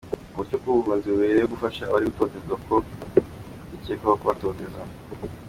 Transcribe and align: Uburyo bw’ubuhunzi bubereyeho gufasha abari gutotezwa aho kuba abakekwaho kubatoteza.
Uburyo 0.33 0.55
bw’ubuhunzi 0.61 1.05
bubereyeho 1.11 1.51
gufasha 1.53 1.81
abari 1.83 2.05
gutotezwa 2.11 2.53
aho 2.55 2.59
kuba 2.67 2.79
abakekwaho 3.75 4.17
kubatoteza. 4.21 4.79